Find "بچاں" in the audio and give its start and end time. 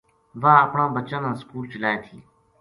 0.95-1.21